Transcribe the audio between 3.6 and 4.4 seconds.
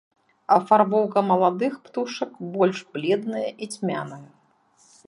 цьмяная.